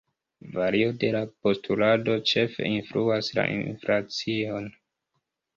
Vario 0.53 0.87
de 1.03 1.11
la 1.15 1.19
postulado 1.47 2.17
ĉefe 2.31 2.71
influas 2.79 3.29
la 3.41 3.47
inflacion. 3.59 4.67